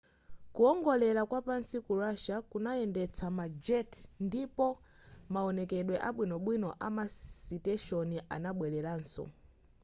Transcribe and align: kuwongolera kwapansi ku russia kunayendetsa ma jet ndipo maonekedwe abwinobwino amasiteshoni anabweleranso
kuwongolera 0.53 1.21
kwapansi 1.29 1.77
ku 1.85 1.91
russia 2.03 2.35
kunayendetsa 2.49 3.25
ma 3.37 3.45
jet 3.65 3.91
ndipo 4.25 4.67
maonekedwe 5.33 5.95
abwinobwino 6.07 6.69
amasiteshoni 6.87 8.17
anabweleranso 8.35 9.23